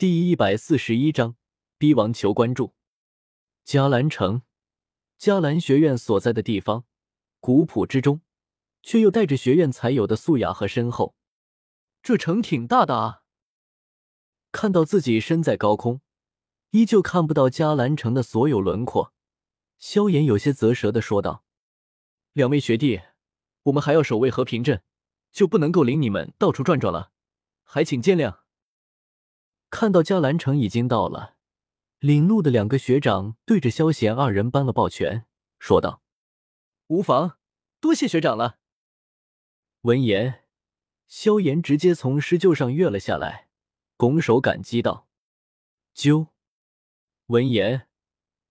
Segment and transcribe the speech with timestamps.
[0.00, 1.36] 第一百四十一章，
[1.76, 2.72] 逼王求关注。
[3.66, 4.40] 迦兰城，
[5.18, 6.86] 迦兰学院所在的地方，
[7.38, 8.22] 古朴之中，
[8.82, 11.14] 却又带着学院才有的素雅和深厚。
[12.02, 13.24] 这城挺大的啊！
[14.50, 16.00] 看到自己身在高空，
[16.70, 19.12] 依旧看不到迦兰城的所有轮廓，
[19.76, 21.44] 萧炎有些啧舌的说道
[22.32, 23.02] ：“两位学弟，
[23.64, 24.82] 我们还要守卫和平镇，
[25.30, 27.12] 就不能够领你们到处转转了，
[27.64, 28.39] 还请见谅。”
[29.70, 31.36] 看到迦兰城已经到了，
[32.00, 35.26] 领路的两个学长对着萧贤二人搬了抱拳，
[35.60, 36.02] 说道
[36.88, 37.38] ：“无妨，
[37.80, 38.58] 多谢学长了。”
[39.82, 40.44] 闻言，
[41.06, 43.48] 萧炎直接从狮鹫上跃了下来，
[43.96, 45.08] 拱手感激道
[45.94, 46.26] ：“啾。”
[47.26, 47.86] 闻言，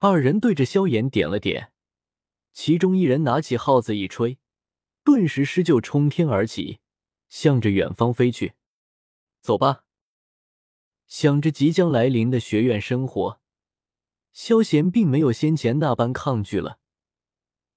[0.00, 1.72] 二人对着萧炎点了点，
[2.52, 4.38] 其中一人拿起号子一吹，
[5.04, 6.80] 顿时狮鹫冲天而起，
[7.28, 8.54] 向着远方飞去。
[9.40, 9.83] 走吧。
[11.06, 13.40] 想着即将来临的学院生活，
[14.32, 16.78] 萧贤并没有先前那般抗拒了，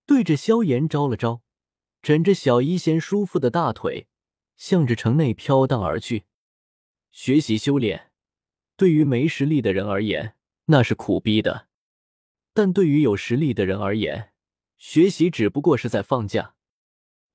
[0.06, 1.42] 对着萧炎招了招，
[2.02, 4.08] 枕着小医仙舒服的大腿，
[4.56, 6.26] 向着城内飘荡而去。
[7.12, 8.12] 学习修炼，
[8.76, 10.36] 对于没实力的人而言，
[10.66, 11.68] 那是苦逼的；
[12.54, 14.34] 但对于有实力的人而言，
[14.78, 16.56] 学习只不过是在放假。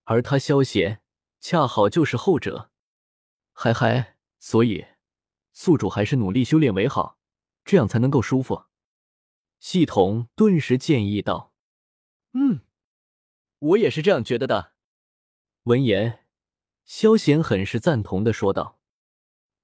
[0.04, 1.00] 而他萧贤，
[1.40, 2.70] 恰好就是后者。
[3.52, 4.86] 嗨嗨，所以。
[5.52, 7.18] 宿主还是努力修炼为好，
[7.64, 8.64] 这样才能够舒服。
[9.60, 11.52] 系统顿时建议道
[12.34, 12.62] ：“嗯，
[13.58, 14.72] 我也是这样觉得的。”
[15.64, 16.26] 闻言，
[16.84, 18.80] 萧贤很是赞同的说道：“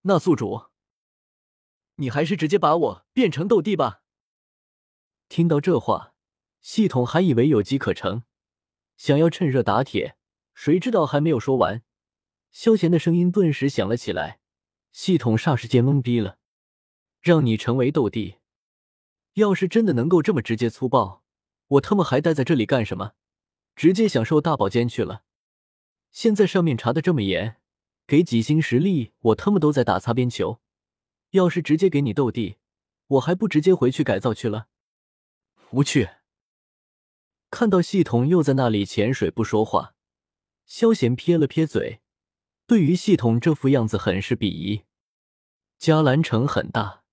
[0.03, 0.67] 那宿主，
[1.97, 4.03] 你还是直接把我变成斗帝吧。”
[5.29, 6.15] 听到这话，
[6.61, 8.23] 系统还以为有机可乘，
[8.97, 10.17] 想要趁热打铁，
[10.55, 11.83] 谁知道还没有说完，
[12.53, 14.41] 萧贤的声音顿时响了起来。
[14.93, 16.39] 系统霎时间懵逼了，
[17.21, 18.37] 让你成为斗帝，
[19.35, 21.23] 要是真的能够这么直接粗暴，
[21.69, 23.13] 我他妈还待在这里干什么？
[23.77, 25.23] 直接享受大宝剑去了。
[26.11, 27.59] 现在上面查的这么严，
[28.07, 30.61] 给几星实力我他妈都在打擦边球。
[31.31, 32.57] 要是直接给你斗帝，
[33.07, 34.69] 我还不直接回去改造去了？
[35.71, 36.09] 无趣。
[37.51, 39.95] 看到系统又在那里潜水不说话，
[40.65, 42.01] 萧贤撇了撇嘴，
[42.67, 44.85] 对于系统这副样子很是鄙夷。
[45.79, 47.05] 迦兰城很大，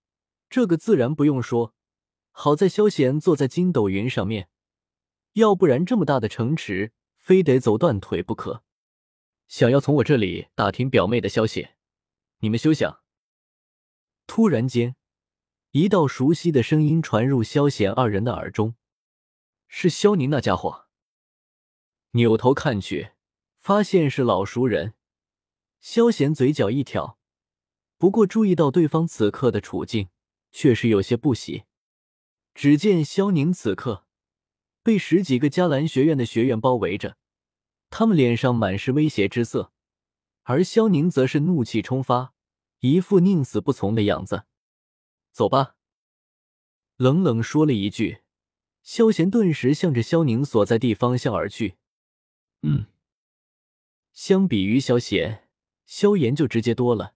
[0.49, 1.75] 这个自然不用说。
[2.31, 4.49] 好在萧贤坐在筋斗云上面，
[5.33, 8.63] 要不然这么大的城池，非得走断腿不可。
[9.47, 11.69] 想要从我这里打听表妹的消息，
[12.39, 13.01] 你们休想！
[14.25, 14.95] 突然间，
[15.71, 18.75] 一道熟悉的声音传入萧贤二人的耳中，
[19.67, 20.87] 是萧宁那家伙。
[22.11, 23.11] 扭头看去，
[23.59, 24.95] 发现是老熟人。
[25.79, 27.19] 萧贤嘴角一挑。
[27.97, 30.09] 不过注意到对方此刻的处境，
[30.51, 31.63] 确实有些不喜。
[32.53, 34.05] 只见萧宁此刻
[34.81, 37.17] 被十几个迦兰学院的学员包围着，
[37.89, 39.73] 他们脸上满是威胁之色，
[40.43, 42.33] 而萧宁则是怒气冲发，
[42.79, 44.45] 一副宁死不从的样子。
[45.31, 45.75] 走吧，
[46.97, 48.19] 冷冷说了一句，
[48.83, 51.75] 萧贤顿时向着萧宁所在地方向而去。
[52.61, 52.85] 嗯，
[54.13, 55.49] 相比于萧贤，
[55.85, 57.14] 萧炎就直接多了。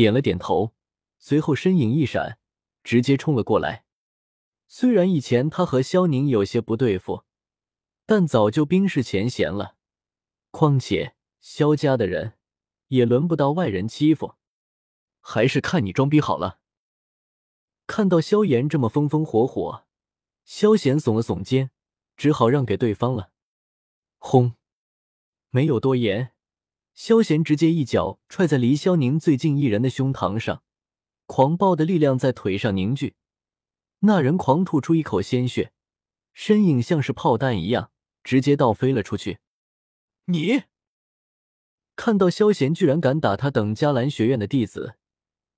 [0.00, 0.72] 点了点头，
[1.18, 2.38] 随后身影一闪，
[2.82, 3.84] 直接冲了过来。
[4.66, 7.24] 虽然以前他和萧宁有些不对付，
[8.06, 9.76] 但早就冰释前嫌了。
[10.50, 12.38] 况且萧家的人
[12.88, 14.36] 也轮不到外人欺负，
[15.20, 16.60] 还是看你装逼好了。
[17.86, 19.84] 看到萧炎这么风风火火，
[20.46, 21.72] 萧贤耸了耸肩，
[22.16, 23.32] 只好让给对方了。
[24.16, 24.54] 轰！
[25.50, 26.32] 没有多言。
[27.02, 30.62] 萧贤直接一脚踹在离萧宁最近一人的胸膛上，
[31.24, 33.14] 狂暴的力量在腿上凝聚，
[34.00, 35.72] 那人狂吐出一口鲜血，
[36.34, 37.90] 身影像是炮弹一样
[38.22, 39.38] 直接倒飞了出去。
[40.26, 40.64] 你
[41.96, 44.96] 看到萧贤居然敢打他等迦兰学院的弟子，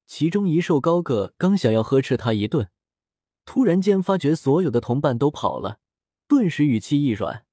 [0.06, 2.70] 其中一瘦高个刚想要呵斥他一顿，
[3.44, 5.80] 突然间发觉所有的同伴都跑了，
[6.28, 7.44] 顿时语气一软：“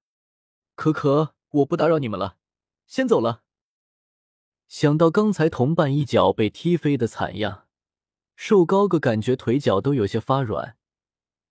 [0.78, 2.38] 可可，我不打扰你们了，
[2.86, 3.42] 先走了。”
[4.70, 7.68] 想到刚才同伴一脚被踢飞的惨样，
[8.36, 10.78] 瘦高个感觉腿脚都有些发软，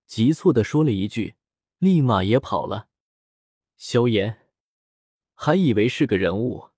[0.06, 1.34] 急促的说了一句，
[1.78, 2.88] 立马也跑了。
[3.76, 4.46] 萧炎
[5.34, 6.68] 还以为是个人物，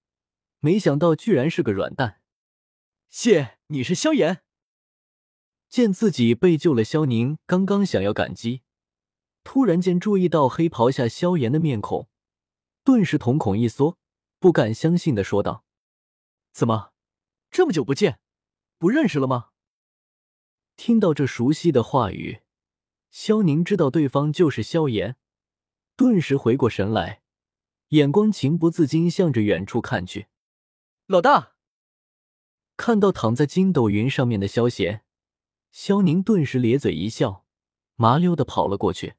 [0.61, 2.23] 没想到居然是个软蛋。
[3.11, 4.41] 谢，你是萧炎。
[5.69, 8.63] 见自己被救了，萧宁刚刚想要感激，
[9.45, 12.09] 突然间注意到黑袍下萧炎的面孔，
[12.83, 13.99] 顿时瞳孔一缩，
[14.39, 15.67] 不敢相信的说道。
[16.52, 16.93] 怎么，
[17.50, 18.20] 这么久不见，
[18.79, 19.50] 不认识了吗？
[20.76, 22.41] 听到这熟悉的话语，
[23.11, 25.17] 萧宁知道对方就是萧炎，
[25.97, 27.23] 顿时回过神来，
[27.88, 30.29] 眼光情不自禁向着远处看去。
[31.06, 31.56] 老大，
[32.76, 35.05] 看到躺在筋斗云上面的萧贤，
[35.70, 37.44] 萧宁顿时咧嘴一笑，
[37.96, 39.17] 麻溜的跑了过去。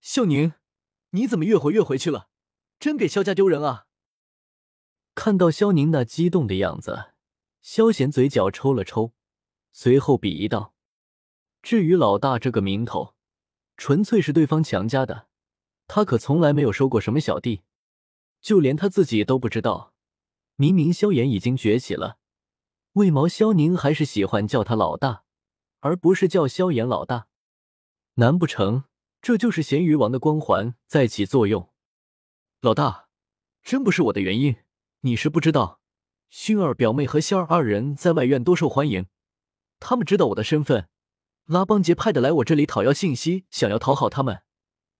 [0.00, 0.52] 萧宁，
[1.10, 2.28] 你怎么越回越回去了？
[2.78, 3.87] 真给萧家丢人啊！
[5.18, 7.10] 看到萧宁那激动的样子，
[7.60, 9.14] 萧贤嘴角抽了抽。
[9.72, 10.74] 随后鄙夷道
[11.60, 13.16] ：“至于老大这个名头，
[13.76, 15.26] 纯粹是对方强加的。
[15.88, 17.62] 他可从来没有收过什么小弟，
[18.40, 19.92] 就连他自己都不知道。
[20.54, 22.18] 明明萧炎已经崛起了，
[22.92, 25.24] 为毛萧宁还是喜欢叫他老大，
[25.80, 27.26] 而不是叫萧炎老大？
[28.14, 28.84] 难不成
[29.20, 31.72] 这就是咸鱼王的光环在起作用？
[32.60, 33.08] 老大，
[33.64, 34.54] 真不是我的原因，
[35.00, 35.80] 你是不知道，
[36.30, 39.06] 薰儿表妹和仙儿二人在外院多受欢迎。”
[39.80, 40.88] 他们知道我的身份，
[41.44, 44.42] 拉帮结派的来我这里讨要信息，想要讨好他们。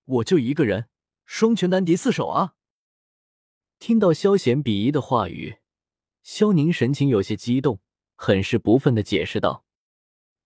[0.05, 0.89] 我就一个人，
[1.27, 2.55] 双拳难敌四手啊！
[3.81, 5.59] 听到萧贤鄙夷的话语，
[6.23, 7.81] 萧宁神情有些激动，
[8.15, 9.65] 很是不忿的解释道：“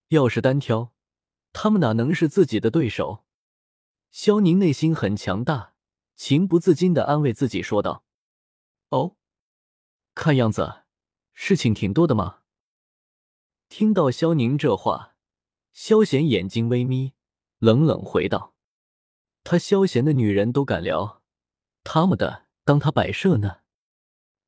[0.08, 0.92] 要是单挑，
[1.52, 3.24] 他们哪能是自己的对手？”
[4.10, 5.74] 萧宁内心很强大，
[6.16, 8.04] 情不自禁的安慰自己说道
[8.88, 9.16] ：“哦，
[10.14, 10.82] 看样子
[11.32, 12.40] 事情挺多的嘛。”
[13.68, 15.16] 听到萧宁这话，
[15.72, 17.14] 萧贤眼睛微眯，
[17.58, 18.54] 冷冷回道
[19.44, 21.22] ：“他萧贤的女人都敢聊，
[21.82, 23.60] 他们的当他摆设呢？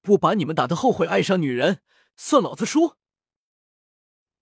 [0.03, 1.83] 不把你们打得后悔爱上女人，
[2.17, 2.97] 算老子输！”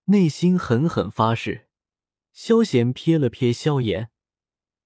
[0.07, 1.69] 内心狠狠发誓，
[2.33, 4.11] 萧贤瞥了瞥萧炎，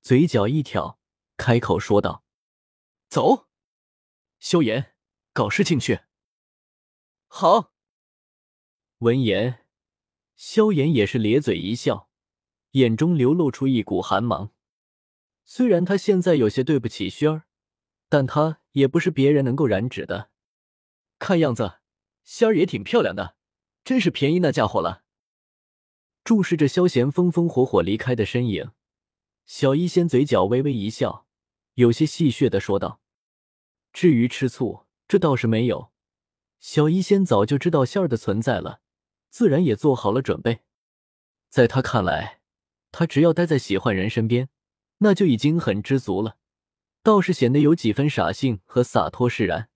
[0.03, 0.99] 嘴角一挑，
[1.37, 2.23] 开口说道
[3.09, 3.47] ：“走，
[4.39, 4.95] 萧炎，
[5.33, 6.01] 搞事情去。”
[7.27, 7.73] 好。
[8.99, 9.59] 闻言。
[10.35, 12.09] 萧炎也是咧嘴一笑，
[12.71, 14.51] 眼中流露出一股寒芒。
[15.43, 17.43] 虽然他现在有些对不起轩儿，
[18.07, 20.29] 但他也不是别人能够染指的。
[21.17, 21.79] 看样子，
[22.23, 23.35] 仙儿也挺漂亮的，
[23.83, 25.03] 真是便宜那家伙了。
[26.23, 28.71] 注视着萧贤风风火火离开的身影，
[29.45, 31.25] 小医仙嘴角微微一笑，
[31.73, 33.01] 有些戏谑的说道
[33.91, 35.91] ：“至于吃醋，这倒是没有。
[36.59, 38.81] 小医仙早就知道仙儿的存在了。”
[39.29, 40.61] 自然也做好了准备，
[41.49, 42.39] 在他看来，
[42.91, 44.49] 他只要待在喜欢人身边，
[44.99, 46.37] 那就已经很知足了，
[47.03, 49.69] 倒是显得有几分傻性和洒脱释然。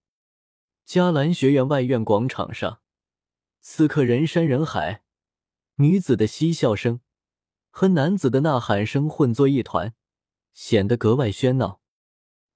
[0.88, 2.80] 迦兰学院外院广场上，
[3.60, 5.04] 此刻人山人海，
[5.76, 7.02] 女子的嬉笑声
[7.70, 9.94] 和男子的呐喊声混作一团，
[10.54, 11.82] 显得格外喧闹。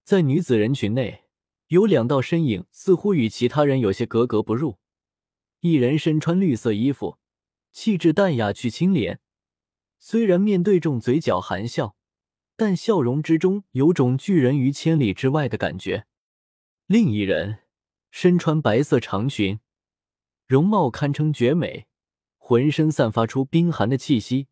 [0.03, 1.24] 在女子人群内，
[1.67, 4.77] 有两道身影，似乎与其他人有些格格不入。
[5.61, 7.17] 一人身穿绿色衣服，
[7.71, 9.19] 气质淡雅去清廉，
[9.97, 11.95] 虽然面对众嘴角含笑，
[12.55, 16.05] 但笑容之中有种拒人于千里之外的感觉。
[16.85, 17.59] 另一人
[18.11, 19.59] 身穿白色长裙，
[20.45, 21.87] 容貌堪称绝美，
[22.37, 24.47] 浑身散发出冰寒的气息，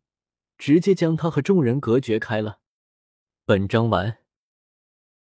[0.58, 2.58] 直接将他和众人隔绝开了。
[3.44, 4.23] 本章完。